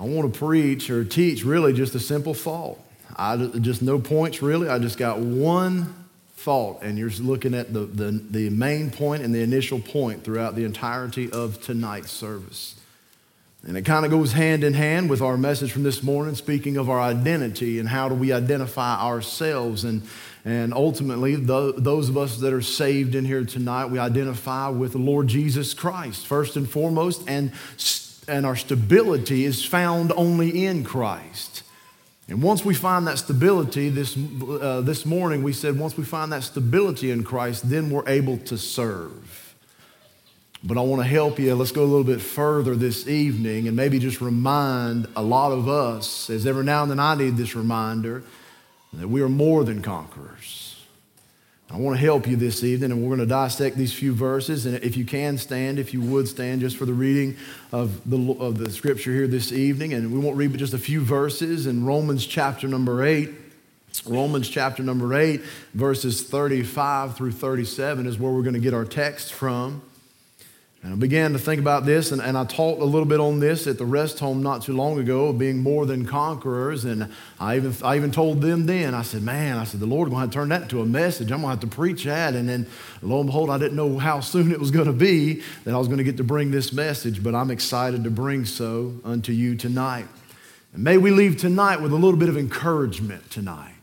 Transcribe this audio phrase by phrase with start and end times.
[0.00, 2.78] I want to preach or teach really just a simple thought.
[3.16, 4.66] I just no points really.
[4.66, 5.94] I just got one
[6.36, 10.56] thought, and you're looking at the, the, the main point and the initial point throughout
[10.56, 12.76] the entirety of tonight's service.
[13.66, 16.78] And it kind of goes hand in hand with our message from this morning, speaking
[16.78, 19.84] of our identity and how do we identify ourselves.
[19.84, 20.00] And,
[20.46, 24.92] and ultimately, the, those of us that are saved in here tonight, we identify with
[24.92, 27.52] the Lord Jesus Christ, first and foremost, and,
[28.30, 31.64] and our stability is found only in Christ.
[32.28, 36.32] And once we find that stability, this, uh, this morning we said, once we find
[36.32, 39.56] that stability in Christ, then we're able to serve.
[40.62, 41.54] But I want to help you.
[41.54, 45.68] Let's go a little bit further this evening and maybe just remind a lot of
[45.68, 48.22] us, as every now and then I need this reminder,
[48.92, 50.69] that we are more than conquerors.
[51.72, 54.66] I want to help you this evening, and we're going to dissect these few verses.
[54.66, 57.36] And if you can stand, if you would stand just for the reading
[57.70, 59.92] of the, of the scripture here this evening.
[59.92, 63.30] And we won't read but just a few verses in Romans chapter number 8.
[64.06, 65.40] Romans chapter number 8,
[65.74, 69.82] verses 35 through 37 is where we're going to get our text from.
[70.82, 73.38] And I began to think about this, and, and I talked a little bit on
[73.38, 76.86] this at the rest home not too long ago, of being more than conquerors.
[76.86, 80.08] And I even, I even told them then, I said, Man, I said, the Lord
[80.08, 81.30] going to turn that into a message.
[81.32, 82.34] I'm going to have to preach that.
[82.34, 82.66] And then
[83.02, 85.76] lo and behold, I didn't know how soon it was going to be that I
[85.76, 89.32] was going to get to bring this message, but I'm excited to bring so unto
[89.32, 90.06] you tonight.
[90.72, 93.74] And may we leave tonight with a little bit of encouragement tonight.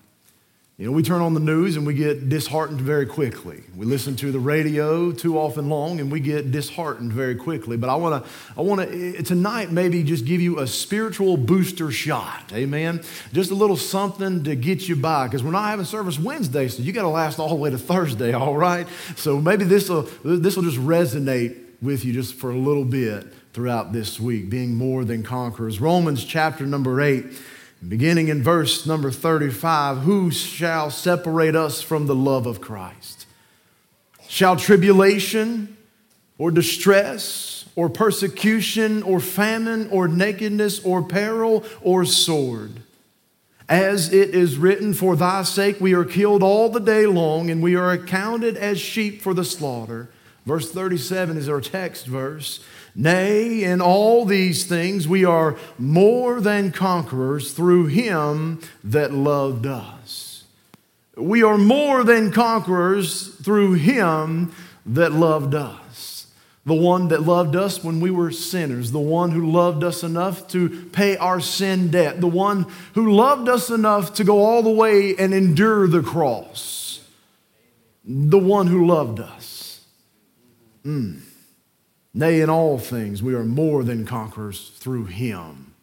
[0.79, 3.63] You know, we turn on the news and we get disheartened very quickly.
[3.75, 7.77] We listen to the radio too often long and we get disheartened very quickly.
[7.77, 11.35] But I want to, I want to eh, tonight maybe just give you a spiritual
[11.35, 12.51] booster shot.
[12.53, 13.01] Amen.
[13.33, 16.83] Just a little something to get you by because we're not having service Wednesday, so
[16.83, 18.33] you got to last all the way to Thursday.
[18.37, 18.85] All right.
[19.15, 23.33] So maybe this will this will just resonate with you just for a little bit
[23.51, 24.51] throughout this week.
[24.51, 25.81] Being more than conquerors.
[25.81, 27.25] Romans chapter number eight.
[27.85, 33.27] Beginning in verse number 35, who shall separate us from the love of Christ?
[34.27, 35.77] Shall tribulation
[36.37, 42.81] or distress or persecution or famine or nakedness or peril or sword?
[43.69, 47.61] As it is written, For thy sake we are killed all the day long, and
[47.61, 50.09] we are accounted as sheep for the slaughter.
[50.47, 52.63] Verse 37 is our text verse.
[52.95, 60.45] Nay, in all these things we are more than conquerors through him that loved us.
[61.17, 64.53] We are more than conquerors through him
[64.85, 66.27] that loved us.
[66.65, 70.47] The one that loved us when we were sinners, the one who loved us enough
[70.51, 74.69] to pay our sin debt, the one who loved us enough to go all the
[74.69, 77.01] way and endure the cross,
[78.05, 79.56] the one who loved us.
[80.87, 81.19] Mm.
[82.13, 85.73] Nay, in all things, we are more than conquerors through him.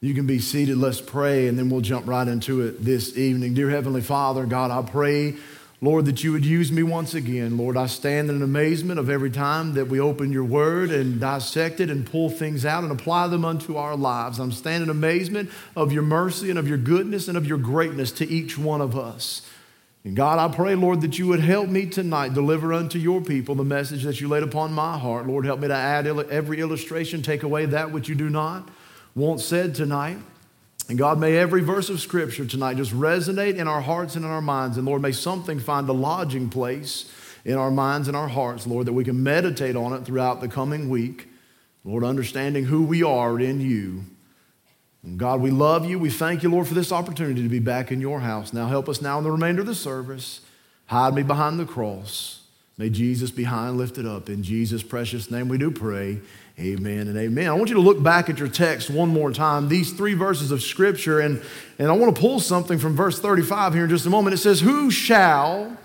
[0.00, 0.76] You can be seated.
[0.76, 3.54] Let's pray, and then we'll jump right into it this evening.
[3.54, 5.36] Dear Heavenly Father, God, I pray,
[5.80, 7.56] Lord, that you would use me once again.
[7.56, 11.78] Lord, I stand in amazement of every time that we open your word and dissect
[11.78, 14.40] it and pull things out and apply them unto our lives.
[14.40, 18.10] I'm standing in amazement of your mercy and of your goodness and of your greatness
[18.12, 19.42] to each one of us.
[20.06, 23.56] And God, I pray, Lord, that you would help me tonight deliver unto your people
[23.56, 25.26] the message that you laid upon my heart.
[25.26, 28.68] Lord, help me to add every illustration, take away that which you do not
[29.16, 30.18] want said tonight.
[30.88, 34.30] And God, may every verse of Scripture tonight just resonate in our hearts and in
[34.30, 34.76] our minds.
[34.76, 37.10] And Lord, may something find a lodging place
[37.44, 40.46] in our minds and our hearts, Lord, that we can meditate on it throughout the
[40.46, 41.26] coming week.
[41.84, 44.04] Lord, understanding who we are in you
[45.16, 46.00] God, we love you.
[46.00, 48.52] We thank you, Lord, for this opportunity to be back in your house.
[48.52, 50.40] Now help us now in the remainder of the service.
[50.86, 52.42] Hide me behind the cross.
[52.76, 54.28] May Jesus be high and lifted up.
[54.28, 56.20] In Jesus' precious name we do pray.
[56.58, 57.48] Amen and amen.
[57.48, 60.50] I want you to look back at your text one more time, these three verses
[60.50, 61.42] of Scripture, and,
[61.78, 64.34] and I want to pull something from verse 35 here in just a moment.
[64.34, 65.76] It says, Who shall,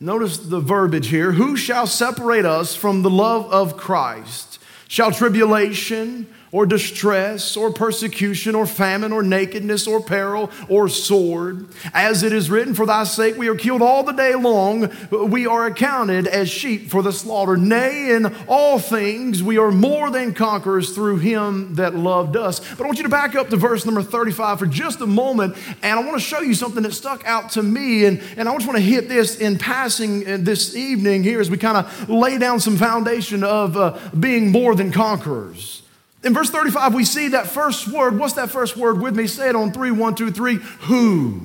[0.00, 4.58] notice the verbiage here, who shall separate us from the love of Christ?
[4.86, 11.66] Shall tribulation, or distress or persecution or famine or nakedness or peril or sword.
[11.92, 15.46] As it is written, For thy sake we are killed all the day long, we
[15.46, 17.56] are accounted as sheep for the slaughter.
[17.56, 22.60] Nay, in all things we are more than conquerors through him that loved us.
[22.60, 25.56] But I want you to back up to verse number 35 for just a moment,
[25.82, 28.04] and I want to show you something that stuck out to me.
[28.04, 31.50] And, and I just want to hit this in passing uh, this evening here as
[31.50, 35.82] we kind of lay down some foundation of uh, being more than conquerors.
[36.24, 38.18] In verse 35, we see that first word.
[38.18, 39.26] What's that first word with me?
[39.26, 40.56] Say it on three, one, two, three.
[40.56, 41.40] Who?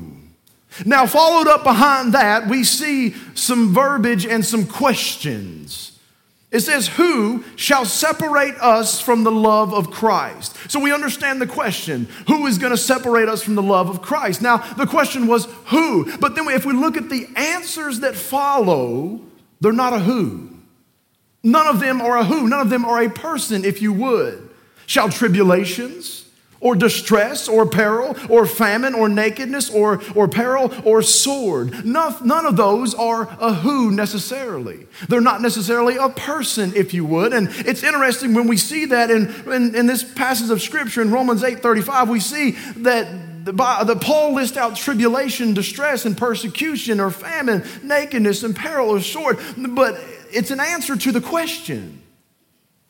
[0.86, 6.00] Now, followed up behind that, we see some verbiage and some questions.
[6.52, 10.56] It says, Who shall separate us from the love of Christ?
[10.70, 14.02] So we understand the question who is going to separate us from the love of
[14.02, 14.42] Christ?
[14.42, 16.16] Now, the question was who?
[16.18, 19.22] But then if we look at the answers that follow,
[19.62, 20.50] they're not a who.
[21.44, 22.48] None of them are a who.
[22.48, 24.50] None of them are a person, if you would.
[24.86, 26.24] Shall tribulations,
[26.64, 31.86] or distress or peril or famine or nakedness or, or peril or sword.
[31.86, 34.88] None, none of those are a who necessarily.
[35.10, 37.34] They're not necessarily a person, if you would.
[37.34, 41.12] And it's interesting when we see that in, in, in this passage of scripture in
[41.12, 43.52] Romans 8 35, we see that the,
[43.84, 49.38] the, Paul lists out tribulation, distress, and persecution, or famine, nakedness, and peril, or sword.
[49.58, 50.00] But
[50.32, 52.03] it's an answer to the question.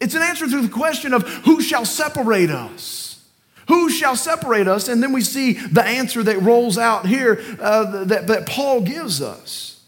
[0.04, 3.26] It's an answer to the question of who shall separate us.
[3.70, 4.90] Who shall separate us?
[4.90, 9.22] And then we see the answer that rolls out here uh, that, that Paul gives
[9.22, 9.82] us.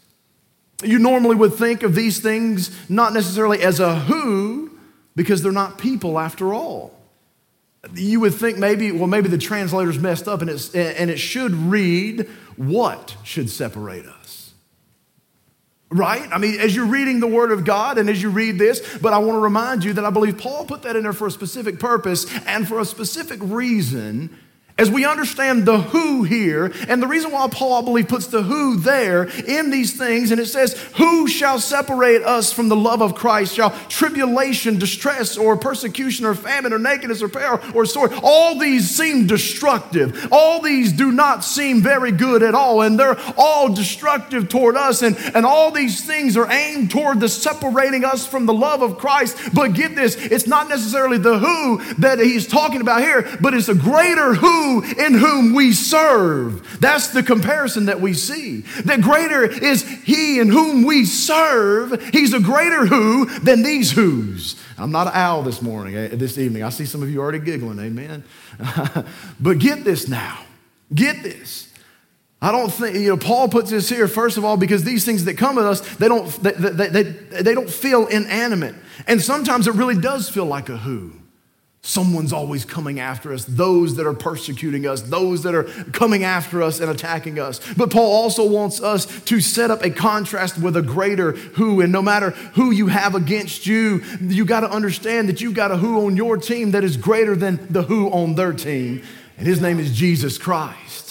[0.82, 4.78] You normally would think of these things not necessarily as a who,
[5.14, 6.98] because they're not people after all.
[7.94, 11.52] You would think maybe, well, maybe the translator's messed up and, it's, and it should
[11.52, 14.45] read, what should separate us?
[15.88, 16.28] Right?
[16.32, 19.12] I mean, as you're reading the Word of God and as you read this, but
[19.12, 21.30] I want to remind you that I believe Paul put that in there for a
[21.30, 24.36] specific purpose and for a specific reason
[24.78, 28.42] as we understand the who here, and the reason why Paul, I believe, puts the
[28.42, 33.00] who there in these things, and it says, Who shall separate us from the love
[33.00, 33.54] of Christ?
[33.54, 38.12] Shall tribulation, distress, or persecution, or famine, or nakedness, or peril, or sword?
[38.22, 40.28] All these seem destructive.
[40.30, 45.00] All these do not seem very good at all, and they're all destructive toward us,
[45.00, 48.98] and, and all these things are aimed toward the separating us from the love of
[48.98, 49.38] Christ.
[49.54, 53.70] But get this, it's not necessarily the who that he's talking about here, but it's
[53.70, 56.80] a greater who in whom we serve.
[56.80, 58.62] That's the comparison that we see.
[58.84, 62.02] That greater is he in whom we serve.
[62.12, 64.56] He's a greater who than these who's.
[64.78, 66.62] I'm not an owl this morning, eh, this evening.
[66.62, 68.24] I see some of you already giggling, amen.
[69.40, 70.44] but get this now.
[70.94, 71.72] Get this.
[72.40, 75.24] I don't think, you know, Paul puts this here, first of all, because these things
[75.24, 78.74] that come at us, they don't, they, they, they, they don't feel inanimate.
[79.06, 81.12] And sometimes it really does feel like a who.
[81.86, 85.62] Someone's always coming after us, those that are persecuting us, those that are
[85.92, 87.60] coming after us and attacking us.
[87.74, 91.80] But Paul also wants us to set up a contrast with a greater who.
[91.80, 95.70] And no matter who you have against you, you got to understand that you got
[95.70, 99.04] a who on your team that is greater than the who on their team.
[99.38, 101.05] And his name is Jesus Christ.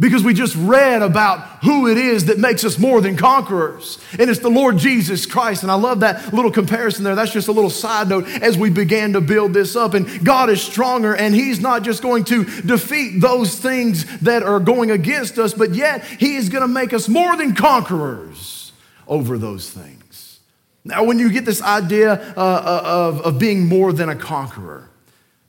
[0.00, 3.98] Because we just read about who it is that makes us more than conquerors.
[4.16, 5.64] And it's the Lord Jesus Christ.
[5.64, 7.16] And I love that little comparison there.
[7.16, 9.94] That's just a little side note as we began to build this up.
[9.94, 14.60] And God is stronger, and He's not just going to defeat those things that are
[14.60, 18.72] going against us, but yet He is going to make us more than conquerors
[19.08, 20.38] over those things.
[20.84, 24.88] Now, when you get this idea uh, uh of, of being more than a conqueror,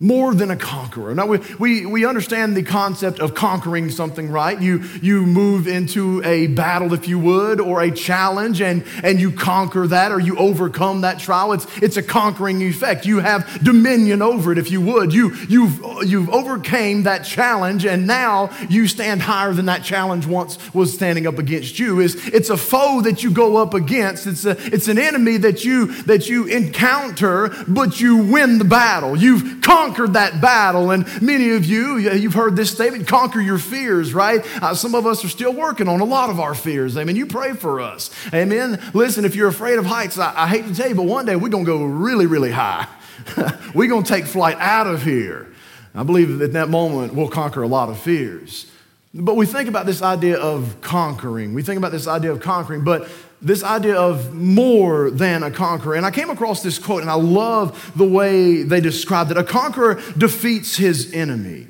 [0.02, 1.14] more than a conqueror.
[1.14, 4.60] Now, we, we, we understand the concept of conquering something, right?
[4.60, 9.30] You, you move into a battle, if you would, or a challenge, and, and you
[9.30, 11.52] conquer that or you overcome that trial.
[11.52, 13.06] It's, it's a conquering effect.
[13.06, 15.14] You have dominion over it, if you would.
[15.14, 20.74] You, you've, you've overcame that challenge, and now you stand higher than that challenge once
[20.74, 22.00] was standing up against you.
[22.00, 24.28] It's, it's a foe that you go up against.
[24.28, 29.18] It's, a, it's an enemy that you, that you encounter, but you win the battle.
[29.18, 30.92] You've conquered conquered that battle.
[30.92, 34.42] And many of you, you've heard this statement conquer your fears, right?
[34.62, 36.96] Uh, some of us are still working on a lot of our fears.
[36.96, 37.16] Amen.
[37.16, 38.12] you pray for us.
[38.32, 38.80] Amen.
[38.94, 41.36] Listen, if you're afraid of heights, I, I hate to tell you, but one day
[41.36, 42.88] we're going to go really, really high.
[43.74, 45.52] we're going to take flight out of here.
[45.96, 48.72] I believe that at that moment we'll conquer a lot of fears.
[49.12, 51.56] But we think about this idea of conquering.
[51.56, 53.10] We think about this idea of conquering, but
[53.42, 55.96] this idea of more than a conqueror.
[55.96, 59.38] And I came across this quote, and I love the way they described it.
[59.38, 61.68] A conqueror defeats his enemy,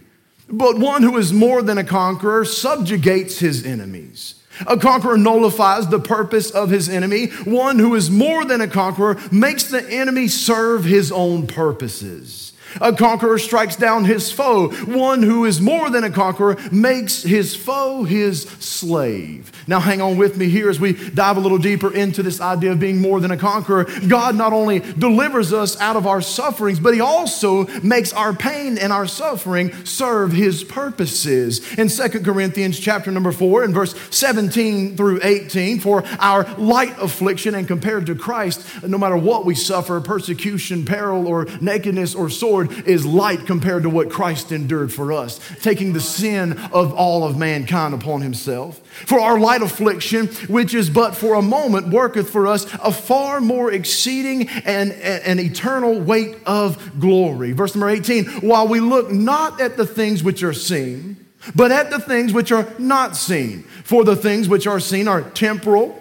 [0.48, 4.36] but one who is more than a conqueror subjugates his enemies.
[4.68, 7.28] A conqueror nullifies the purpose of his enemy.
[7.46, 12.49] One who is more than a conqueror makes the enemy serve his own purposes.
[12.82, 14.70] A conqueror strikes down his foe.
[14.70, 19.52] One who is more than a conqueror makes his foe his slave.
[19.68, 22.72] Now, hang on with me here as we dive a little deeper into this idea
[22.72, 23.86] of being more than a conqueror.
[24.08, 28.78] God not only delivers us out of our sufferings, but he also makes our pain
[28.78, 31.62] and our suffering serve his purposes.
[31.78, 36.96] In 2 Corinthians chapter number 4 and verse 17, 17 through 18, for our light
[37.00, 42.30] affliction and compared to Christ, no matter what we suffer, persecution, peril, or nakedness or
[42.30, 47.24] sword, is light compared to what Christ endured for us, taking the sin of all
[47.24, 48.80] of mankind upon himself.
[49.06, 53.40] For our light affliction, which is but for a moment, worketh for us a far
[53.42, 57.54] more exceeding and, and, eternal weight of glory.
[57.54, 61.26] Verse number 18, while we look not at the things which are seen,
[61.56, 63.64] but at the things which are not seen.
[63.84, 65.99] For the things which are seen are temporal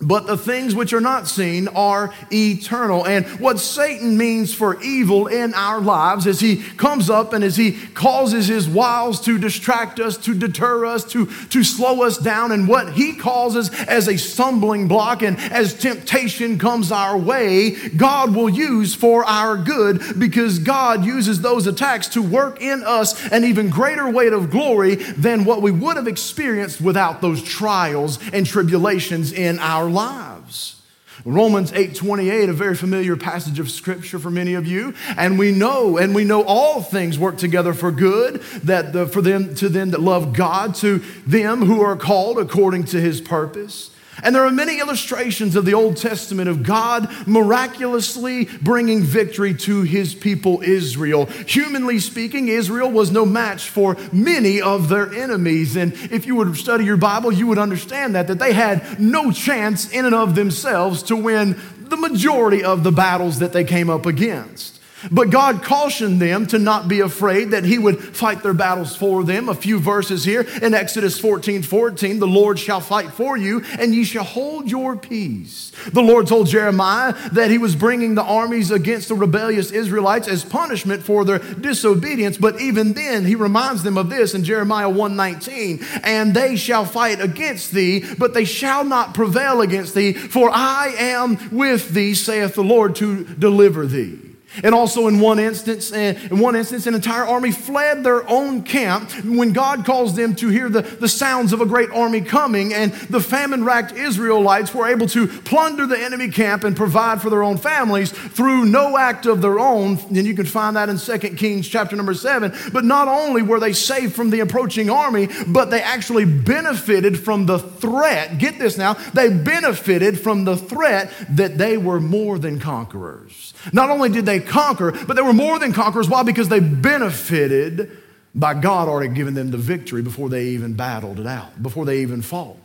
[0.00, 3.06] but the things which are not seen are eternal.
[3.06, 7.56] And what Satan means for evil in our lives as he comes up and as
[7.56, 12.50] he causes his wiles to distract us, to deter us, to, to slow us down,
[12.52, 18.34] and what he causes as a stumbling block and as temptation comes our way, God
[18.34, 23.44] will use for our good because God uses those attacks to work in us an
[23.44, 28.46] even greater weight of glory than what we would have experienced without those trials and
[28.46, 30.76] tribulations in our lives.
[31.24, 35.98] Romans 8:28 a very familiar passage of scripture for many of you and we know
[35.98, 39.90] and we know all things work together for good that the, for them to them
[39.90, 43.90] that love God to them who are called according to his purpose.
[44.22, 49.82] And there are many illustrations of the Old Testament of God miraculously bringing victory to
[49.82, 51.26] his people Israel.
[51.46, 55.76] Humanly speaking, Israel was no match for many of their enemies.
[55.76, 59.30] And if you would study your Bible, you would understand that, that they had no
[59.30, 63.90] chance in and of themselves to win the majority of the battles that they came
[63.90, 64.79] up against.
[65.10, 69.24] But God cautioned them to not be afraid that He would fight their battles for
[69.24, 69.48] them.
[69.48, 73.94] A few verses here in Exodus 14 14, the Lord shall fight for you, and
[73.94, 75.72] ye shall hold your peace.
[75.92, 80.44] The Lord told Jeremiah that He was bringing the armies against the rebellious Israelites as
[80.44, 82.36] punishment for their disobedience.
[82.36, 86.84] But even then, He reminds them of this in Jeremiah 1 19, and they shall
[86.84, 92.14] fight against thee, but they shall not prevail against thee, for I am with thee,
[92.14, 94.29] saith the Lord, to deliver thee.
[94.62, 99.10] And also in one instance, in one instance, an entire army fled their own camp
[99.24, 102.92] when God caused them to hear the, the sounds of a great army coming, and
[102.92, 107.58] the famine-racked Israelites were able to plunder the enemy camp and provide for their own
[107.58, 109.98] families through no act of their own.
[110.08, 112.52] And you can find that in 2 Kings chapter number 7.
[112.72, 117.46] But not only were they saved from the approaching army, but they actually benefited from
[117.46, 118.38] the threat.
[118.38, 123.54] Get this now, they benefited from the threat that they were more than conquerors.
[123.72, 126.08] Not only did they conquer, but they were more than conquerors.
[126.08, 126.22] Why?
[126.22, 127.96] Because they benefited
[128.34, 132.00] by God already giving them the victory before they even battled it out, before they
[132.00, 132.56] even fought.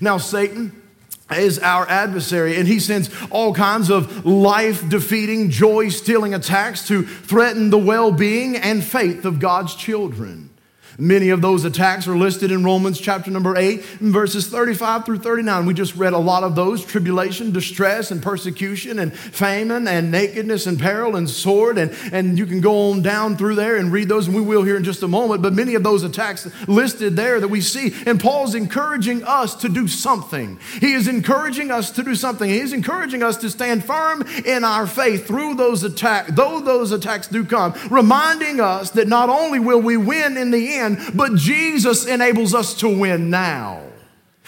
[0.00, 0.82] Now, Satan
[1.30, 7.02] is our adversary, and he sends all kinds of life defeating, joy stealing attacks to
[7.02, 10.50] threaten the well being and faith of God's children.
[10.98, 15.66] Many of those attacks are listed in Romans chapter number 8, verses 35 through 39.
[15.66, 20.66] We just read a lot of those tribulation, distress, and persecution, and famine, and nakedness,
[20.66, 21.76] and peril, and sword.
[21.76, 24.62] And, and you can go on down through there and read those, and we will
[24.62, 25.42] here in just a moment.
[25.42, 27.92] But many of those attacks listed there that we see.
[28.06, 30.58] And Paul's encouraging us to do something.
[30.80, 32.48] He is encouraging us to do something.
[32.48, 36.90] He is encouraging us to stand firm in our faith through those attacks, though those
[36.90, 41.34] attacks do come, reminding us that not only will we win in the end, but
[41.34, 43.82] Jesus enables us to win now.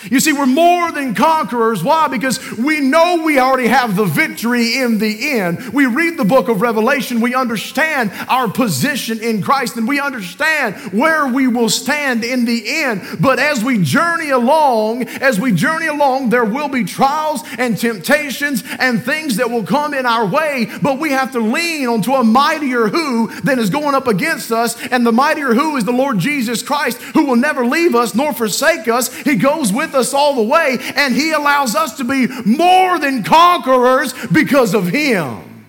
[0.04, 1.82] You see, we're more than conquerors.
[1.82, 2.08] Why?
[2.08, 5.70] Because we know we already have the victory in the end.
[5.70, 10.76] We read the book of Revelation, we understand our position in Christ, and we understand
[10.92, 13.02] where we will stand in the end.
[13.20, 18.62] But as we journey along, as we journey along, there will be trials and temptations
[18.78, 22.22] and things that will come in our way, but we have to lean onto a
[22.24, 24.80] mightier who than is going up against us.
[24.88, 28.32] And the mightier who is the Lord Jesus Christ, who will never leave us nor
[28.32, 29.12] forsake us.
[29.14, 32.98] He goes with with us all the way, and He allows us to be more
[32.98, 35.66] than conquerors because of Him.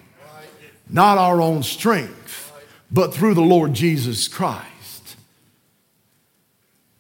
[0.89, 2.51] Not our own strength,
[2.91, 5.15] but through the Lord Jesus Christ.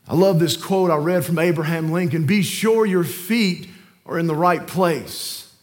[0.07, 3.69] I love this quote I read from Abraham Lincoln Be sure your feet
[4.05, 5.53] are in the right place,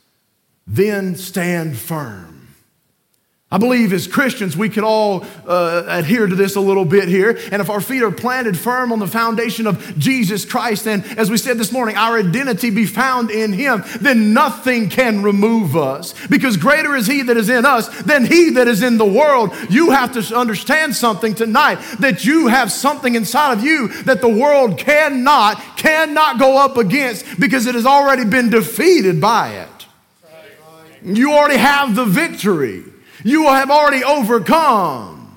[0.67, 2.36] then stand firm.
[3.49, 7.39] I believe as Christians, we could all uh, adhere to this a little bit here.
[7.53, 11.31] And if our feet are planted firm on the foundation of Jesus Christ, and as
[11.31, 16.13] we said this morning, our identity be found in Him, then nothing can remove us.
[16.27, 19.53] Because greater is He that is in us than He that is in the world.
[19.71, 24.29] You have to understand something tonight that you have something inside of you that the
[24.29, 29.87] world cannot, cannot go up against because it has already been defeated by it.
[31.05, 32.83] You already have the victory.
[33.27, 35.37] You have already overcome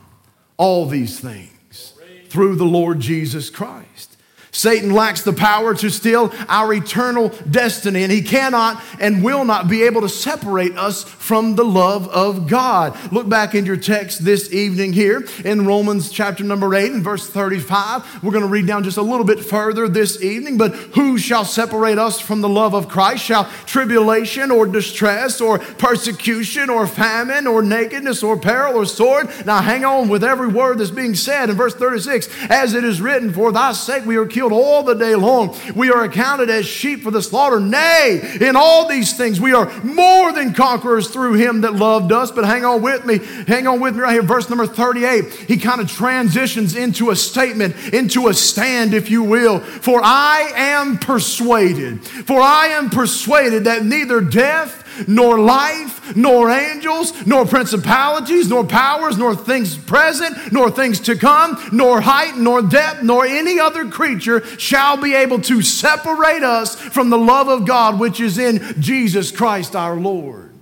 [0.58, 1.96] all these things
[2.28, 4.16] through the Lord Jesus Christ.
[4.52, 9.68] Satan lacks the power to steal our eternal destiny, and he cannot and will not
[9.68, 12.98] be able to separate us from the love of God.
[13.12, 17.30] Look back in your text this evening here in Romans chapter number 8 and verse
[17.30, 18.24] 35.
[18.24, 20.58] We're going to read down just a little bit further this evening.
[20.58, 23.24] But who shall separate us from the love of Christ?
[23.24, 29.30] Shall tribulation or distress or persecution or famine or nakedness or peril or sword?
[29.46, 32.28] Now hang on with every word that's being said in verse 36.
[32.50, 35.54] As it is written, For thy sake we are killed killed all the day long.
[35.76, 37.60] We are accounted as sheep for the slaughter.
[37.60, 42.32] Nay, in all these things, we are more than conquerors through him that loved us.
[42.32, 43.20] But hang on with me.
[43.48, 44.22] Hang on with me right here.
[44.22, 45.26] Verse number 38.
[45.34, 49.60] He kind of transitions into a statement, into a stand, if you will.
[49.60, 57.14] For I am persuaded, for I am persuaded that neither death, nor life, nor angels,
[57.26, 63.04] nor principalities, nor powers, nor things present, nor things to come, nor height, nor depth,
[63.04, 68.00] nor any other creature shall be able to separate us from the love of God
[68.00, 70.54] which is in Jesus Christ our Lord.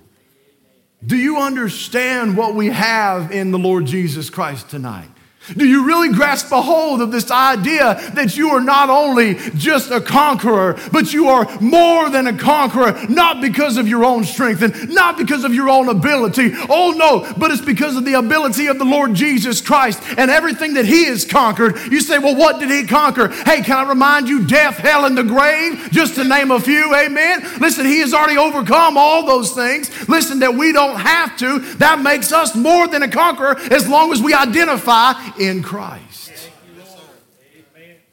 [1.06, 5.10] Do you understand what we have in the Lord Jesus Christ tonight?
[5.55, 9.91] Do you really grasp a hold of this idea that you are not only just
[9.91, 14.61] a conqueror, but you are more than a conqueror, not because of your own strength
[14.61, 16.51] and not because of your own ability?
[16.69, 20.73] Oh no, but it's because of the ability of the Lord Jesus Christ and everything
[20.73, 21.77] that He has conquered.
[21.91, 23.29] You say, well, what did He conquer?
[23.29, 26.93] Hey, can I remind you, death, hell, and the grave, just to name a few,
[26.95, 27.41] amen?
[27.59, 30.07] Listen, He has already overcome all those things.
[30.09, 31.59] Listen, that we don't have to.
[31.75, 36.51] That makes us more than a conqueror as long as we identify in Christ.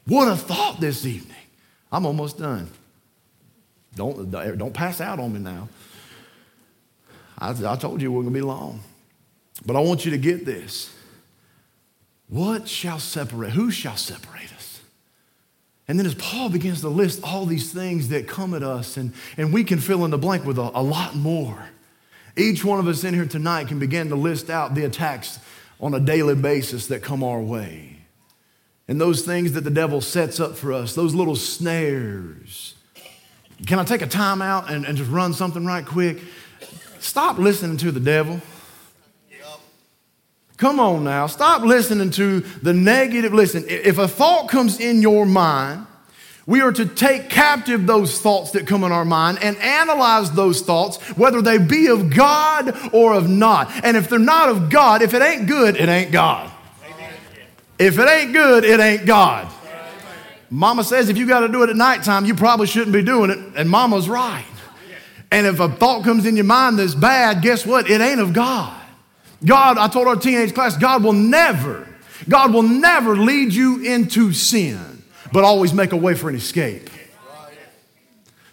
[0.05, 1.35] What a thought this evening.
[1.91, 2.69] I'm almost done.
[3.95, 5.69] Don't, don't pass out on me now.
[7.39, 8.81] I, I told you it wasn't going to be long.
[9.65, 10.93] But I want you to get this.
[12.27, 13.51] What shall separate?
[13.51, 14.81] Who shall separate us?
[15.87, 19.13] And then as Paul begins to list all these things that come at us, and,
[19.37, 21.69] and we can fill in the blank with a, a lot more.
[22.35, 25.39] Each one of us in here tonight can begin to list out the attacks
[25.79, 27.97] on a daily basis that come our way.
[28.87, 32.75] And those things that the devil sets up for us, those little snares.
[33.65, 36.19] Can I take a time out and, and just run something right quick?
[36.99, 38.41] Stop listening to the devil.
[40.57, 41.27] Come on now.
[41.27, 43.33] Stop listening to the negative.
[43.33, 45.85] Listen, if a thought comes in your mind,
[46.47, 50.61] we are to take captive those thoughts that come in our mind and analyze those
[50.61, 53.71] thoughts, whether they be of God or of not.
[53.83, 56.51] And if they're not of God, if it ain't good, it ain't God.
[57.79, 59.51] If it ain't good, it ain't God.
[60.51, 63.31] Mama says if you got to do it at nighttime, you probably shouldn't be doing
[63.31, 64.45] it, and mama's right.
[65.31, 67.89] And if a thought comes in your mind that's bad, guess what?
[67.89, 68.79] It ain't of God.
[69.43, 71.87] God, I told our teenage class, God will never,
[72.29, 74.94] God will never lead you into sin
[75.35, 76.89] but always make a way for an escape.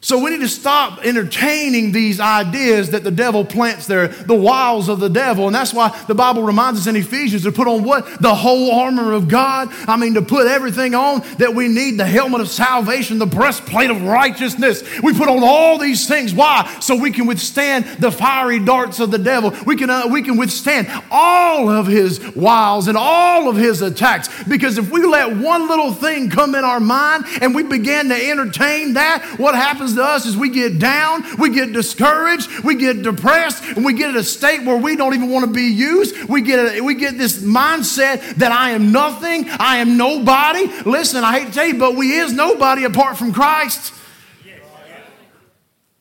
[0.04, 4.88] So we need to stop entertaining these ideas that the devil plants there, the wiles
[4.88, 5.46] of the devil.
[5.46, 8.20] And that's why the Bible reminds us in Ephesians to put on what?
[8.20, 9.68] The whole armor of God.
[9.86, 13.90] I mean, to put everything on that we need the helmet of salvation, the breastplate
[13.90, 14.82] of righteousness.
[15.02, 16.34] We put on all these things.
[16.34, 16.78] Why?
[16.80, 19.54] So we can withstand the fiery darts of the devil.
[19.64, 24.28] We can, uh, we can withstand all of his wiles and all of his attacks.
[24.48, 28.16] Because if we let one little thing come in our mind and we begin to
[28.16, 29.91] entertain that, what happens?
[29.92, 33.92] Happens to us is we get down, we get discouraged, we get depressed, and we
[33.92, 36.28] get at a state where we don't even want to be used.
[36.28, 40.66] We get, a, we get this mindset that I am nothing, I am nobody.
[40.88, 43.94] Listen, I hate to tell you, but we is nobody apart from Christ.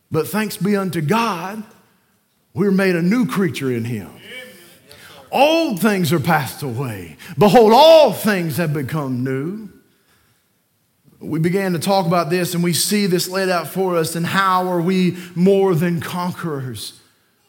[0.09, 1.63] But thanks be unto God,
[2.53, 4.09] we're made a new creature in Him.
[5.31, 7.15] Old things are passed away.
[7.37, 9.70] Behold, all things have become new
[11.21, 14.25] we began to talk about this and we see this laid out for us and
[14.25, 16.99] how are we more than conquerors?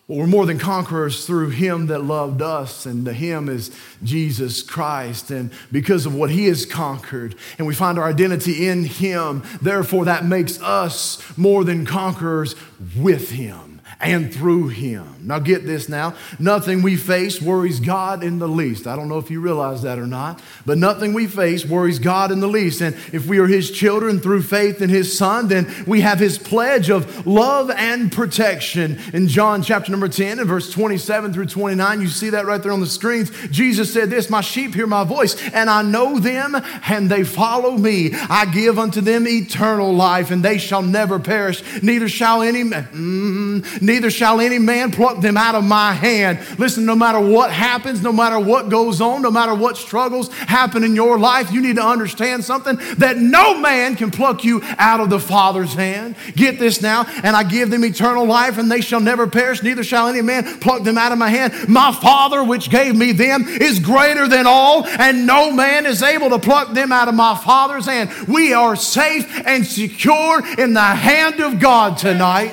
[0.06, 4.60] Well, we're more than conquerors through him that loved us and the him is jesus
[4.60, 5.30] christ.
[5.30, 10.04] And because of what he has conquered and we find our identity in him therefore
[10.04, 12.54] that makes us more than conquerors
[12.94, 13.71] with him
[14.02, 15.06] and through him.
[15.24, 16.16] Now, get this now.
[16.40, 18.88] Nothing we face worries God in the least.
[18.88, 22.32] I don't know if you realize that or not, but nothing we face worries God
[22.32, 22.80] in the least.
[22.80, 26.36] And if we are his children through faith in his son, then we have his
[26.36, 28.98] pledge of love and protection.
[29.12, 32.72] In John chapter number 10 and verse 27 through 29, you see that right there
[32.72, 33.30] on the screens.
[33.50, 37.78] Jesus said this My sheep hear my voice, and I know them, and they follow
[37.78, 38.12] me.
[38.14, 42.64] I give unto them eternal life, and they shall never perish, neither shall any.
[42.64, 46.38] Mm, neither shall any man pluck them out of my hand.
[46.58, 50.82] Listen, no matter what happens, no matter what goes on, no matter what struggles happen
[50.82, 55.00] in your life, you need to understand something that no man can pluck you out
[55.00, 56.16] of the Father's hand.
[56.34, 59.84] Get this now, and I give them eternal life, and they shall never perish, neither
[59.84, 61.68] shall any man pluck them out of my hand.
[61.68, 66.30] My Father, which gave me them, is greater than all, and no man is able
[66.30, 68.10] to pluck them out of my Father's hand.
[68.26, 72.52] We are safe and secure in the hand of God tonight.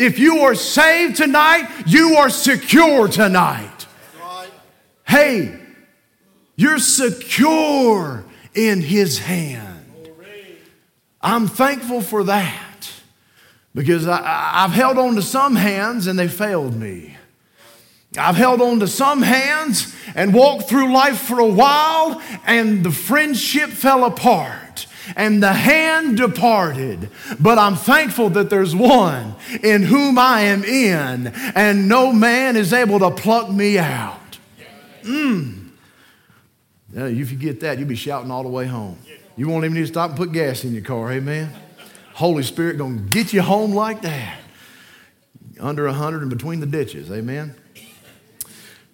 [0.00, 3.86] If you are saved tonight, you are secure tonight.
[5.06, 5.60] Hey,
[6.56, 10.10] you're secure in His hand.
[11.20, 12.90] I'm thankful for that
[13.74, 17.18] because I, have held on to some hands and they failed me.
[18.16, 22.90] I've held on to some hands and walked through life for a while and the
[22.90, 24.86] friendship fell apart
[25.16, 27.10] and the hand departed.
[27.38, 32.72] But I'm thankful that there's one in whom I am in and no man is
[32.72, 34.38] able to pluck me out.
[35.02, 35.70] Mm.
[36.92, 38.98] Yeah, if you get that, you'll be shouting all the way home.
[39.36, 41.52] You won't even need to stop and put gas in your car, amen?
[42.14, 44.38] Holy Spirit gonna get you home like that.
[45.58, 47.54] Under a hundred and between the ditches, amen?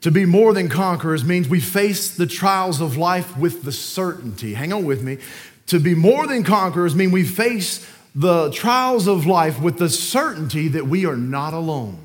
[0.02, 4.54] To be more than conquerors means we face the trials of life with the certainty.
[4.54, 5.18] Hang on with me.
[5.66, 10.68] To be more than conquerors mean we face the trials of life with the certainty
[10.68, 11.98] that we are not alone.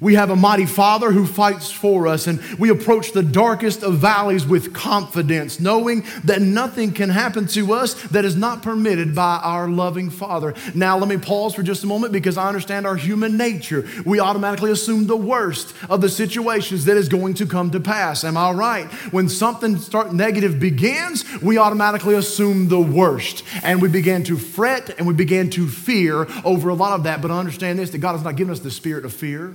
[0.00, 3.94] We have a mighty Father who fights for us, and we approach the darkest of
[3.98, 9.40] valleys with confidence, knowing that nothing can happen to us that is not permitted by
[9.42, 10.54] our loving Father.
[10.74, 13.86] Now, let me pause for just a moment because I understand our human nature.
[14.04, 18.24] We automatically assume the worst of the situations that is going to come to pass.
[18.24, 18.86] Am I right?
[19.12, 24.98] When something start negative begins, we automatically assume the worst, and we begin to fret
[24.98, 27.22] and we begin to fear over a lot of that.
[27.22, 29.54] But understand this: that God has not given us the spirit of fear.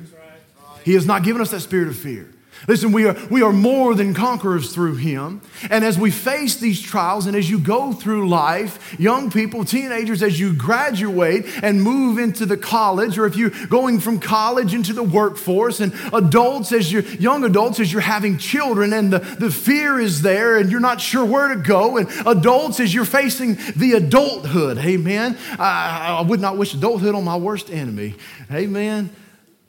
[0.86, 2.30] He has not given us that spirit of fear.
[2.68, 5.42] Listen, we are, we are more than conquerors through Him.
[5.70, 10.24] And as we face these trials and as you go through life, young people, teenagers,
[10.24, 14.94] as you graduate and move into the college, or if you're going from college into
[14.94, 19.52] the workforce, and adults, as you're young adults, as you're having children, and the, the
[19.52, 23.56] fear is there and you're not sure where to go, and adults, as you're facing
[23.76, 25.38] the adulthood, amen.
[25.60, 28.16] I, I would not wish adulthood on my worst enemy,
[28.52, 29.10] amen.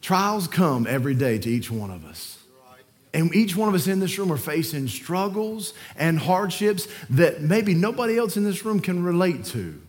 [0.06, 2.38] Trials come every day to each one of us.
[3.12, 7.74] And each one of us in this room are facing struggles and hardships that maybe
[7.74, 9.82] nobody else in this room can relate to.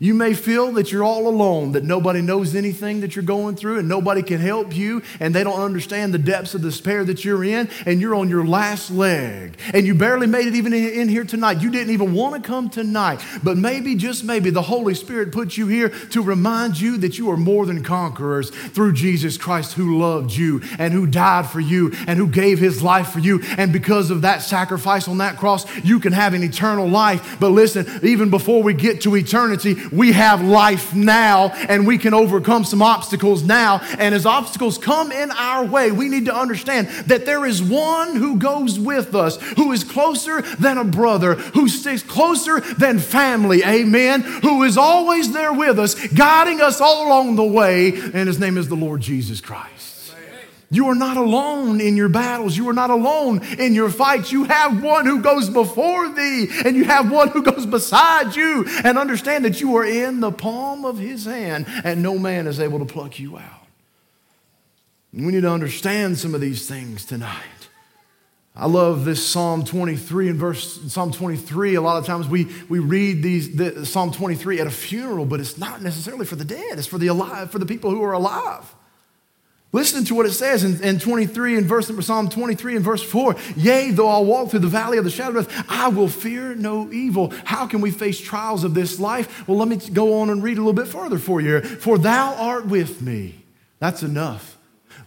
[0.00, 3.80] You may feel that you're all alone, that nobody knows anything that you're going through,
[3.80, 7.42] and nobody can help you, and they don't understand the depths of despair that you're
[7.42, 11.24] in, and you're on your last leg, and you barely made it even in here
[11.24, 11.60] tonight.
[11.62, 15.56] You didn't even want to come tonight, but maybe, just maybe, the Holy Spirit put
[15.56, 19.98] you here to remind you that you are more than conquerors through Jesus Christ who
[19.98, 23.42] loved you, and who died for you, and who gave his life for you.
[23.56, 27.38] And because of that sacrifice on that cross, you can have an eternal life.
[27.40, 32.14] But listen, even before we get to eternity, we have life now and we can
[32.14, 33.80] overcome some obstacles now.
[33.98, 38.16] And as obstacles come in our way, we need to understand that there is one
[38.16, 43.62] who goes with us, who is closer than a brother, who sticks closer than family,
[43.64, 47.88] amen, who is always there with us, guiding us all along the way.
[47.88, 49.87] And his name is the Lord Jesus Christ.
[50.70, 52.56] You are not alone in your battles.
[52.56, 54.30] You are not alone in your fights.
[54.30, 58.66] You have one who goes before thee, and you have one who goes beside you.
[58.84, 62.60] And understand that you are in the palm of his hand, and no man is
[62.60, 63.66] able to pluck you out.
[65.12, 67.44] We need to understand some of these things tonight.
[68.54, 71.76] I love this Psalm 23 and verse Psalm 23.
[71.76, 75.40] A lot of times we, we read these the, Psalm 23 at a funeral, but
[75.40, 76.76] it's not necessarily for the dead.
[76.78, 78.74] It's for the alive, for the people who are alive.
[79.70, 83.36] Listen to what it says in, in 23 and verse Psalm 23 and verse 4.
[83.54, 86.54] Yea, though I walk through the valley of the shadow of death, I will fear
[86.54, 87.32] no evil.
[87.44, 89.46] How can we face trials of this life?
[89.46, 91.60] Well, let me go on and read a little bit further for you.
[91.60, 93.44] For thou art with me.
[93.78, 94.56] That's enough.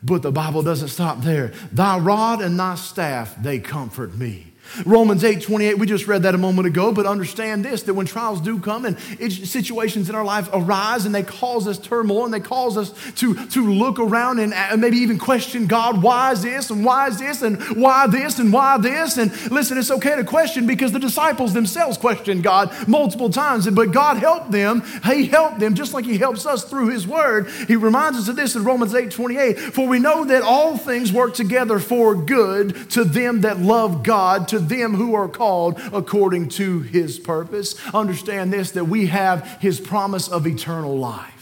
[0.04, 1.54] But the Bible doesn't stop there.
[1.72, 4.51] Thy rod and thy staff, they comfort me.
[4.86, 8.06] Romans 8 28, we just read that a moment ago, but understand this that when
[8.06, 8.98] trials do come and
[9.32, 13.34] situations in our life arise and they cause us turmoil and they cause us to,
[13.48, 17.42] to look around and maybe even question God, why is this and why is this
[17.42, 19.18] and why this and why this?
[19.18, 23.92] And listen, it's okay to question because the disciples themselves questioned God multiple times, but
[23.92, 24.84] God helped them.
[25.06, 27.50] He helped them just like He helps us through His Word.
[27.68, 31.12] He reminds us of this in Romans 8 28, for we know that all things
[31.12, 36.50] work together for good to them that love God, to them who are called according
[36.50, 37.76] to his purpose.
[37.94, 41.42] Understand this that we have his promise of eternal life.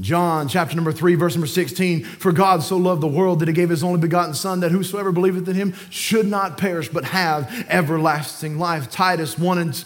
[0.00, 3.54] John chapter number 3, verse number 16 For God so loved the world that he
[3.54, 7.66] gave his only begotten Son, that whosoever believeth in him should not perish, but have
[7.68, 8.90] everlasting life.
[8.90, 9.84] Titus 1 and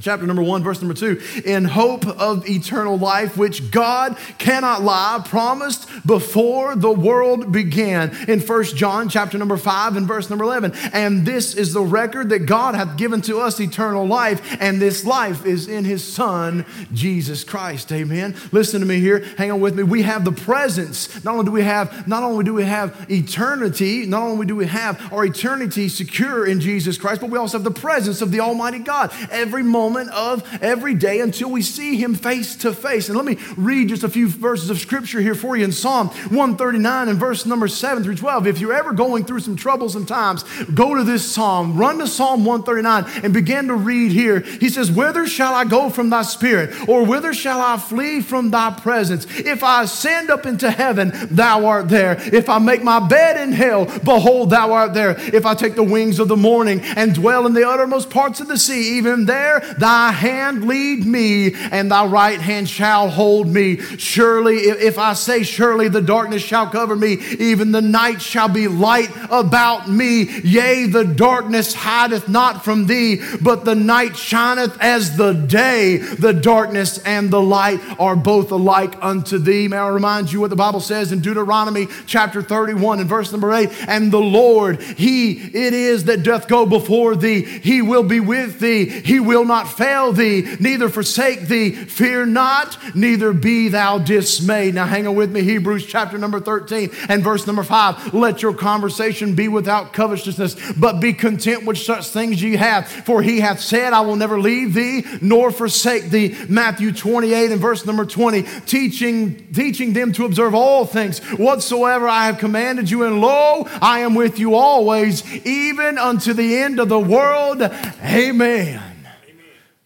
[0.00, 5.22] chapter number one, verse number two, in hope of eternal life, which God cannot lie,
[5.24, 8.14] promised before the world began.
[8.28, 10.72] In First John chapter number five and verse number 11.
[10.92, 15.04] And this is the record that God hath given to us eternal life, and this
[15.04, 17.90] life is in his Son, Jesus Christ.
[17.92, 18.36] Amen.
[18.52, 19.24] Listen to me here.
[19.38, 19.82] Hang on with me.
[19.82, 21.24] We have the presence.
[21.24, 24.66] Not only do we have, not only do we have eternity, not only do we
[24.66, 28.40] have our eternity secure in Jesus Christ, but we also have the presence of the
[28.40, 29.12] Almighty God.
[29.30, 33.08] Every moment moment of every day until we see him face to face.
[33.08, 36.08] And let me read just a few verses of scripture here for you in Psalm
[36.08, 38.48] 139 and verse number 7 through 12.
[38.48, 40.42] If you're ever going through some troublesome times,
[40.74, 44.40] go to this psalm, run to Psalm 139 and begin to read here.
[44.40, 46.88] He says, Whither shall I go from thy spirit?
[46.88, 49.24] Or whither shall I flee from thy presence?
[49.28, 52.16] If I ascend up into heaven, thou art there.
[52.34, 55.16] If I make my bed in hell, behold, thou art there.
[55.32, 58.48] If I take the wings of the morning and dwell in the uttermost parts of
[58.48, 63.78] the sea, even there Thy hand lead me, and thy right hand shall hold me.
[63.98, 68.68] Surely, if I say, Surely the darkness shall cover me, even the night shall be
[68.68, 70.24] light about me.
[70.40, 75.96] Yea, the darkness hideth not from thee, but the night shineth as the day.
[75.96, 79.68] The darkness and the light are both alike unto thee.
[79.68, 83.52] May I remind you what the Bible says in Deuteronomy chapter 31 and verse number
[83.52, 88.20] 8 And the Lord, He it is that doth go before thee, He will be
[88.20, 91.70] with thee, He will not not fail thee, neither forsake thee.
[91.70, 94.74] Fear not, neither be thou dismayed.
[94.74, 98.14] Now, hang on with me, Hebrews chapter number 13 and verse number 5.
[98.14, 102.88] Let your conversation be without covetousness, but be content with such things ye have.
[102.88, 106.36] For he hath said, I will never leave thee nor forsake thee.
[106.48, 112.26] Matthew 28 and verse number 20, teaching, teaching them to observe all things whatsoever I
[112.26, 113.04] have commanded you.
[113.04, 117.62] And lo, I am with you always, even unto the end of the world.
[117.62, 118.95] Amen.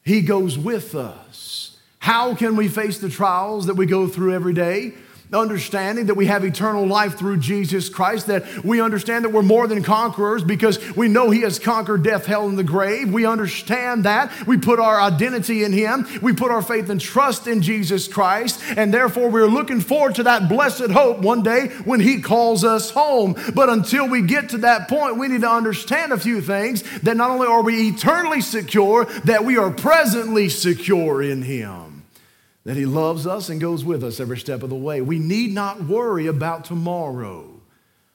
[0.02, 1.78] He goes with us.
[1.98, 4.94] How can we face the trials that we go through every day?
[5.32, 9.66] Understanding that we have eternal life through Jesus Christ, that we understand that we're more
[9.66, 13.12] than conquerors because we know He has conquered death, hell, and the grave.
[13.12, 14.46] We understand that.
[14.46, 16.06] We put our identity in Him.
[16.20, 18.60] We put our faith and trust in Jesus Christ.
[18.76, 22.90] And therefore, we're looking forward to that blessed hope one day when He calls us
[22.90, 23.36] home.
[23.54, 27.16] But until we get to that point, we need to understand a few things that
[27.16, 31.89] not only are we eternally secure, that we are presently secure in Him
[32.64, 35.00] that He loves us and goes with us every step of the way.
[35.00, 37.60] We need not worry about tomorrow,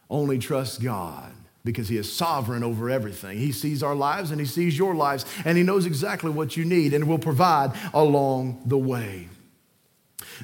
[0.10, 1.32] only trust God
[1.64, 3.38] because He is sovereign over everything.
[3.38, 6.64] He sees our lives and He sees your lives, and He knows exactly what you
[6.64, 9.28] need and will provide along the way.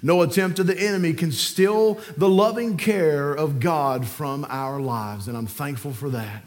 [0.01, 5.27] No attempt of the enemy can steal the loving care of God from our lives,
[5.27, 6.43] and I'm thankful for that.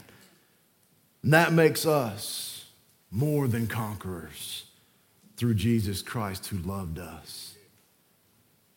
[1.23, 2.65] And that makes us
[3.11, 4.65] more than conquerors
[5.37, 7.44] through Jesus Christ who loved us.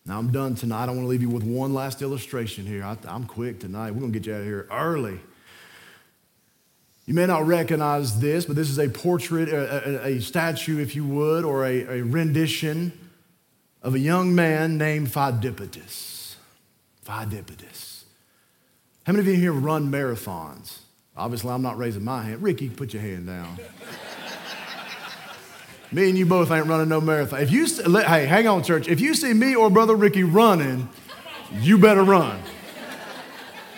[0.08, 0.84] Now I'm done tonight.
[0.84, 2.82] I want to leave you with one last illustration here.
[2.82, 3.90] I, am quick tonight.
[3.90, 5.20] We're going to get you out of here early.
[7.04, 10.96] You may not recognize this, but this is a portrait, a, a, a statue, if
[10.96, 12.92] you would, or a, a, rendition
[13.82, 16.36] of a young man named Pheidippides.
[17.06, 18.04] Pheidippides.
[19.04, 20.78] How many of you here run marathons?
[21.16, 22.42] Obviously, I'm not raising my hand.
[22.42, 23.58] Ricky, put your hand down.
[25.90, 27.40] Me and you both ain't running no marathon.
[27.40, 28.88] If you, hey, hang on, church.
[28.88, 30.88] If you see me or Brother Ricky running,
[31.60, 32.38] you better run.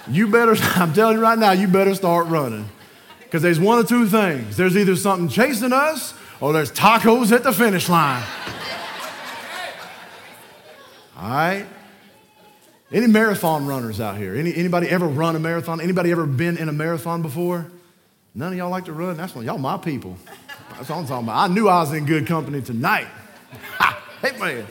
[0.09, 2.68] You better, I'm telling you right now, you better start running.
[3.20, 7.44] Because there's one of two things there's either something chasing us or there's tacos at
[7.44, 8.25] the finish line.
[11.16, 11.66] All right?
[12.90, 14.35] Any marathon runners out here?
[14.35, 15.81] Any, anybody ever run a marathon?
[15.81, 17.70] Anybody ever been in a marathon before?
[18.35, 19.16] None of y'all like to run?
[19.16, 19.44] That's one.
[19.44, 20.16] Y'all my people.
[20.81, 21.51] That's what I'm talking about.
[21.51, 23.07] I knew I was in good company tonight.
[24.23, 24.66] hey, man.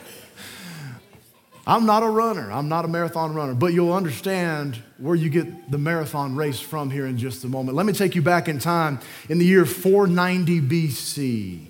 [1.68, 2.52] I'm not a runner.
[2.52, 6.90] I'm not a marathon runner, but you'll understand where you get the marathon race from
[6.90, 7.78] here in just a moment.
[7.78, 11.68] Let me take you back in time in the year 490 BC.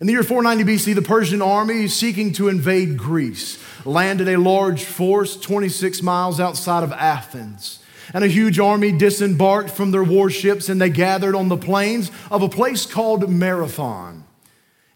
[0.00, 4.84] In the year 490 BC, the Persian army, seeking to invade Greece, landed a large
[4.84, 7.79] force 26 miles outside of Athens
[8.12, 12.42] and a huge army disembarked from their warships and they gathered on the plains of
[12.42, 14.24] a place called Marathon.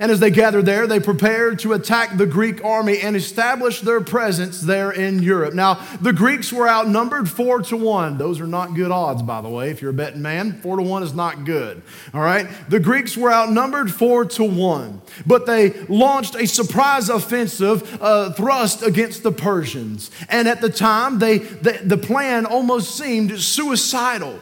[0.04, 4.02] And as they gathered there, they prepared to attack the Greek army and establish their
[4.02, 5.54] presence there in Europe.
[5.54, 8.18] Now, the Greeks were outnumbered four to one.
[8.18, 9.70] Those are not good odds, by the way.
[9.70, 11.80] If you're a betting man, four to one is not good.
[12.12, 12.46] All right?
[12.68, 18.82] The Greeks were outnumbered four to one, but they launched a surprise offensive uh, thrust
[18.82, 20.10] against the Persians.
[20.28, 24.38] And at the time, they, the, the plan almost seemed suicidal.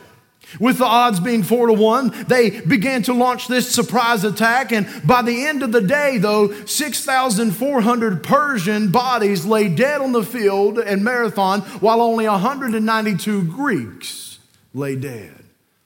[0.61, 4.73] With the odds being four to one, they began to launch this surprise attack.
[4.73, 10.23] And by the end of the day, though, 6,400 Persian bodies lay dead on the
[10.23, 14.39] field and marathon, while only 192 Greeks
[14.75, 15.42] lay dead.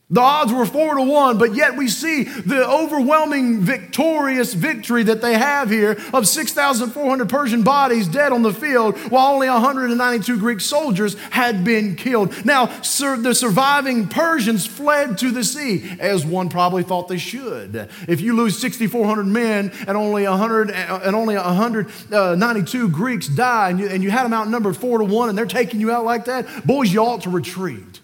[0.09, 5.21] The odds were four to one, but yet we see the overwhelming victorious victory that
[5.21, 10.61] they have here of 6,400 Persian bodies dead on the field, while only 192 Greek
[10.61, 12.45] soldiers had been killed.
[12.45, 17.91] Now, sir, the surviving Persians fled to the sea, as one probably thought they should.
[18.07, 23.81] If you lose 6,400 men and only 100 and only 192 uh, Greeks die, and
[23.81, 26.27] you, and you had them outnumbered four to one, and they're taking you out like
[26.27, 28.03] that, boys, you ought to retreat.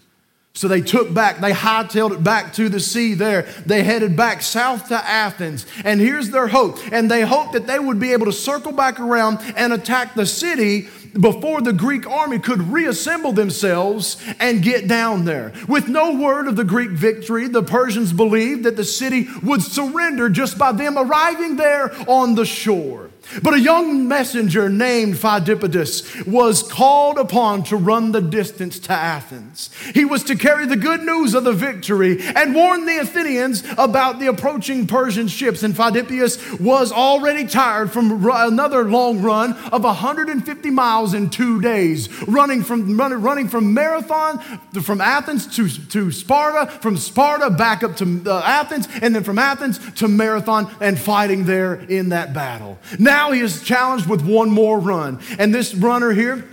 [0.55, 3.41] So they took back, they hightailed it back to the sea there.
[3.65, 5.65] They headed back south to Athens.
[5.83, 6.77] And here's their hope.
[6.91, 10.27] And they hoped that they would be able to circle back around and attack the
[10.27, 10.89] city
[11.19, 15.53] before the Greek army could reassemble themselves and get down there.
[15.67, 20.29] With no word of the Greek victory, the Persians believed that the city would surrender
[20.29, 23.09] just by them arriving there on the shore.
[23.41, 29.69] But a young messenger named Phidippides was called upon to run the distance to Athens.
[29.93, 34.19] He was to carry the good news of the victory and warn the Athenians about
[34.19, 35.63] the approaching Persian ships.
[35.63, 42.09] And Phidippides was already tired from another long run of 150 miles in two days,
[42.23, 44.39] running from, running from Marathon,
[44.83, 49.39] from Athens to, to Sparta, from Sparta back up to uh, Athens, and then from
[49.39, 52.77] Athens to Marathon and fighting there in that battle.
[52.99, 55.19] Now now he is challenged with one more run.
[55.37, 56.43] And this runner here,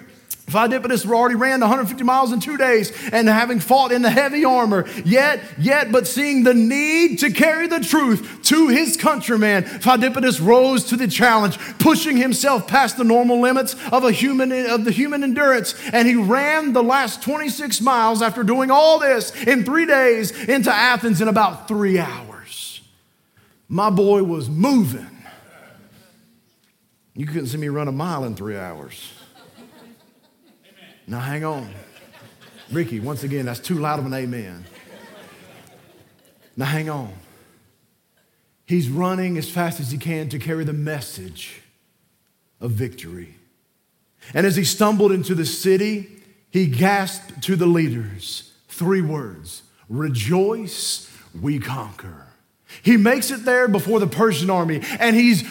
[0.46, 4.84] Phidippides already ran 150 miles in two days and having fought in the heavy armor,
[5.04, 10.84] yet, yet, but seeing the need to carry the truth to his countrymen, Phidippides rose
[10.86, 15.22] to the challenge, pushing himself past the normal limits of a human of the human
[15.22, 20.32] endurance, and he ran the last 26 miles after doing all this in three days
[20.46, 22.82] into Athens in about three hours.
[23.68, 25.19] My boy was moving.
[27.20, 29.12] You couldn't see me run a mile in three hours.
[31.06, 31.68] Now, hang on.
[32.72, 34.64] Ricky, once again, that's too loud of an amen.
[36.56, 37.12] Now, hang on.
[38.64, 41.60] He's running as fast as he can to carry the message
[42.58, 43.34] of victory.
[44.32, 51.14] And as he stumbled into the city, he gasped to the leaders three words Rejoice,
[51.38, 52.29] we conquer.
[52.82, 55.42] He makes it there before the Persian army, and he's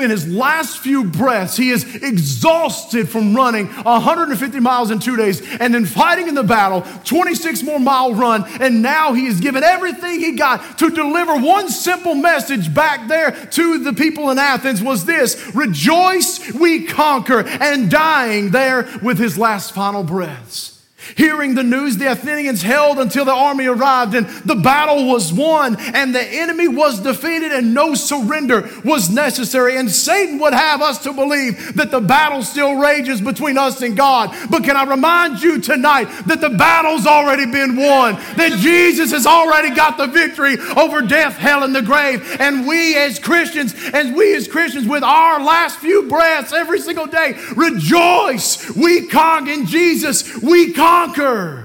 [0.00, 1.56] in his last few breaths.
[1.56, 6.42] He is exhausted from running 150 miles in two days and then fighting in the
[6.42, 11.36] battle, 26 more mile run, and now he has given everything he got to deliver
[11.36, 17.40] one simple message back there to the people in Athens was this rejoice, we conquer,
[17.40, 20.77] and dying there with his last final breaths.
[21.16, 25.76] Hearing the news, the Athenians held until the army arrived and the battle was won
[25.94, 29.76] and the enemy was defeated and no surrender was necessary.
[29.76, 33.96] And Satan would have us to believe that the battle still rages between us and
[33.96, 34.36] God.
[34.50, 39.26] But can I remind you tonight that the battle's already been won, that Jesus has
[39.26, 42.36] already got the victory over death, hell, and the grave.
[42.40, 47.06] And we as Christians, as we as Christians, with our last few breaths every single
[47.06, 48.70] day, rejoice.
[48.74, 50.36] We conquer in Jesus.
[50.42, 51.64] We conquer conquer.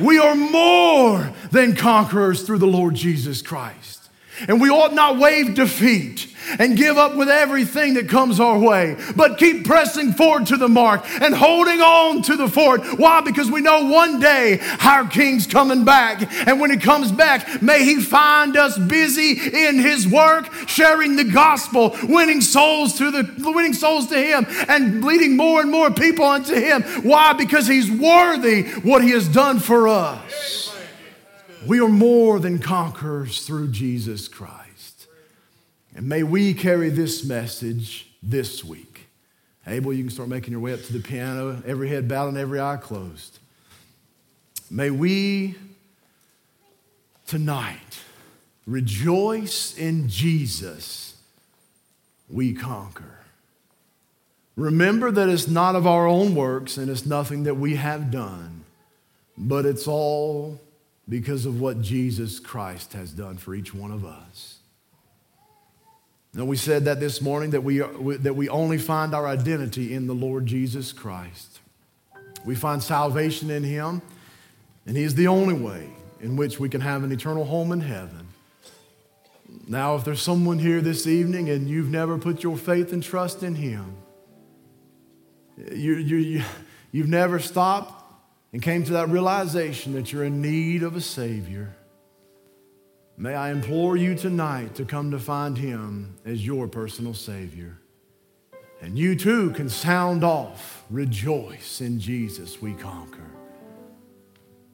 [0.00, 4.08] We are more than conquerors through the Lord Jesus Christ.
[4.48, 8.96] And we ought not wave defeat and give up with everything that comes our way,
[9.16, 12.82] but keep pressing forward to the mark and holding on to the fort.
[12.98, 13.20] Why?
[13.20, 16.30] Because we know one day our King's coming back.
[16.46, 21.24] And when he comes back, may he find us busy in his work, sharing the
[21.24, 26.24] gospel, winning souls to the winning souls to him and leading more and more people
[26.24, 26.82] unto him.
[27.02, 27.32] Why?
[27.32, 30.74] Because he's worthy what he has done for us.
[31.66, 34.59] We are more than conquerors through Jesus Christ.
[35.94, 39.08] And may we carry this message this week.
[39.66, 42.38] Abel, you can start making your way up to the piano, every head bowed and
[42.38, 43.38] every eye closed.
[44.70, 45.56] May we
[47.26, 48.00] tonight
[48.66, 51.16] rejoice in Jesus,
[52.28, 53.18] we conquer.
[54.56, 58.64] Remember that it's not of our own works and it's nothing that we have done,
[59.36, 60.60] but it's all
[61.08, 64.59] because of what Jesus Christ has done for each one of us.
[66.34, 69.92] And we said that this morning that we, are, that we only find our identity
[69.94, 71.58] in the Lord Jesus Christ.
[72.44, 74.00] We find salvation in Him,
[74.86, 77.80] and He is the only way in which we can have an eternal home in
[77.80, 78.28] heaven.
[79.66, 83.42] Now, if there's someone here this evening and you've never put your faith and trust
[83.42, 83.96] in Him,
[85.56, 86.42] you, you, you,
[86.92, 88.04] you've never stopped
[88.52, 91.74] and came to that realization that you're in need of a Savior,
[93.20, 97.76] may I implore you tonight to come to find Him as your personal Savior.
[98.80, 103.30] And you too can sound off, rejoice in Jesus we conquer.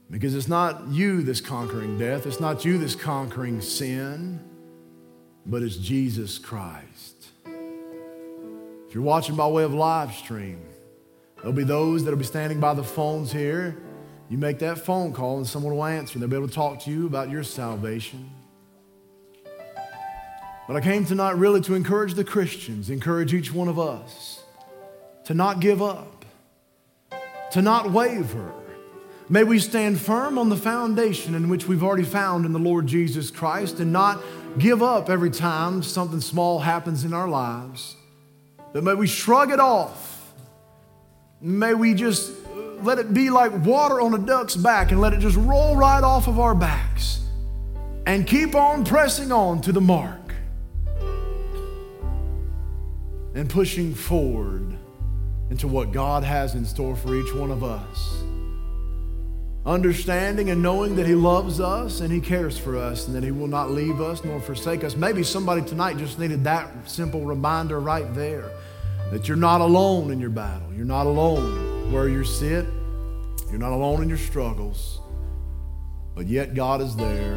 [0.09, 4.39] Because it's not you that's conquering death, it's not you that's conquering sin,
[5.45, 7.27] but it's Jesus Christ.
[7.45, 10.63] If you're watching by way of live stream,
[11.39, 13.77] there'll be those that'll be standing by the phones here.
[14.29, 16.79] You make that phone call and someone will answer, and they'll be able to talk
[16.83, 18.31] to you about your salvation.
[20.67, 24.43] But I came tonight really to encourage the Christians, encourage each one of us
[25.25, 26.25] to not give up,
[27.53, 28.53] to not waver.
[29.29, 32.87] May we stand firm on the foundation in which we've already found in the Lord
[32.87, 34.23] Jesus Christ and not
[34.59, 37.97] give up every time something small happens in our lives.
[38.73, 40.33] But may we shrug it off.
[41.41, 42.33] May we just
[42.83, 46.03] let it be like water on a duck's back and let it just roll right
[46.03, 47.21] off of our backs
[48.07, 50.16] and keep on pressing on to the mark
[53.37, 54.75] and pushing forward
[55.51, 58.23] into what God has in store for each one of us.
[59.67, 63.31] Understanding and knowing that He loves us and He cares for us and that He
[63.31, 64.97] will not leave us nor forsake us.
[64.97, 68.51] Maybe somebody tonight just needed that simple reminder right there
[69.11, 70.73] that you're not alone in your battle.
[70.75, 72.65] You're not alone where you sit.
[73.51, 74.99] You're not alone in your struggles.
[76.15, 77.35] But yet God is there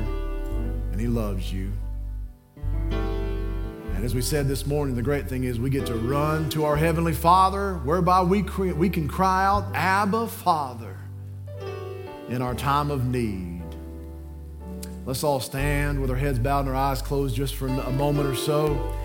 [0.91, 1.73] and He loves you.
[3.99, 6.63] And as we said this morning, the great thing is we get to run to
[6.63, 10.95] our Heavenly Father, whereby we, cre- we can cry out, Abba, Father,
[12.29, 13.61] in our time of need.
[15.05, 18.29] Let's all stand with our heads bowed and our eyes closed just for a moment
[18.29, 18.95] or so.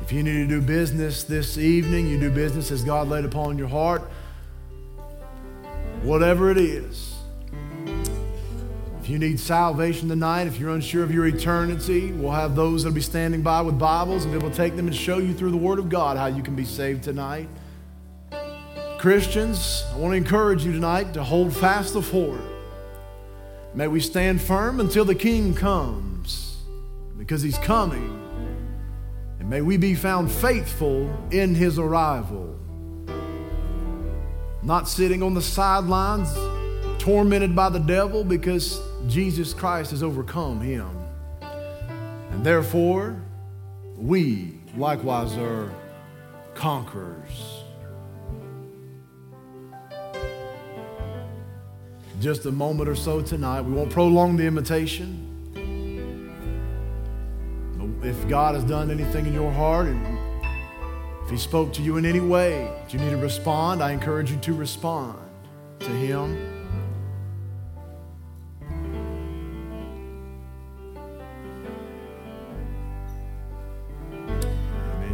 [0.00, 3.58] If you need to do business this evening, you do business as God laid upon
[3.58, 4.02] your heart.
[6.02, 7.13] Whatever it is,
[9.04, 12.94] if you need salvation tonight, if you're unsure of your eternity, we'll have those that'll
[12.94, 15.50] be standing by with Bibles and be able to take them and show you through
[15.50, 17.46] the Word of God how you can be saved tonight.
[18.96, 22.40] Christians, I want to encourage you tonight to hold fast the fort.
[23.74, 26.62] May we stand firm until the King comes,
[27.18, 28.22] because He's coming.
[29.38, 32.58] And may we be found faithful in His arrival.
[34.62, 36.32] Not sitting on the sidelines,
[36.98, 40.88] tormented by the devil because Jesus Christ has overcome him.
[42.30, 43.16] And therefore,
[43.96, 45.70] we likewise are
[46.54, 47.62] conquerors.
[52.20, 53.60] Just a moment or so tonight.
[53.60, 55.30] We won't prolong the invitation.
[58.02, 60.18] If God has done anything in your heart and
[61.24, 64.30] if He spoke to you in any way, if you need to respond, I encourage
[64.30, 65.18] you to respond
[65.80, 66.53] to Him.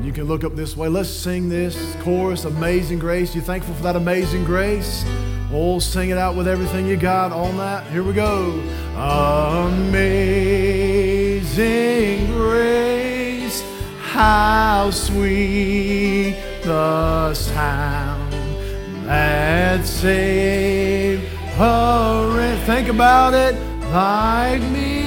[0.03, 0.89] You can look up this way.
[0.89, 3.35] Let's sing this chorus, Amazing Grace.
[3.35, 5.05] You thankful for that amazing grace?
[5.53, 7.87] Oh, sing it out with everything you got on that.
[7.91, 8.63] Here we go.
[8.97, 10.27] Amazing
[12.33, 13.63] grace,
[14.01, 18.33] how sweet the sound
[19.07, 21.25] that saved
[21.59, 22.59] a wretch.
[22.61, 23.55] Think about it
[23.93, 25.01] like me.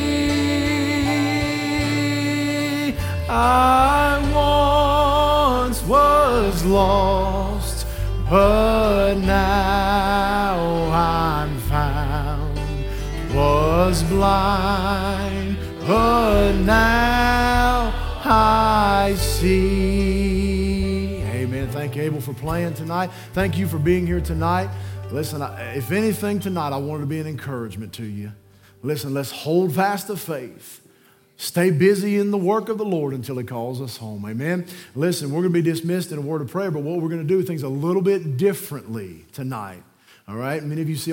[3.29, 4.22] I once
[6.43, 7.87] was lost,
[8.29, 12.59] but now I'm found.
[13.33, 17.93] Was blind, but now
[18.25, 21.21] I see.
[21.23, 21.69] Amen.
[21.69, 23.09] Thank you, Abel, for playing tonight.
[23.31, 24.69] Thank you for being here tonight.
[25.11, 25.41] Listen,
[25.75, 28.33] if anything tonight, I wanted to be an encouragement to you.
[28.81, 30.81] Listen, let's hold fast the faith.
[31.43, 34.25] Stay busy in the work of the Lord until He calls us home.
[34.25, 34.65] Amen.
[34.95, 37.21] Listen, we're going to be dismissed in a word of prayer, but what we're going
[37.21, 39.83] to do things a little bit differently tonight.
[40.25, 40.63] All right.
[40.63, 41.11] Many of you see